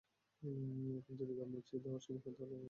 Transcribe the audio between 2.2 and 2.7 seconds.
তাহলে আমি পরে আসবো।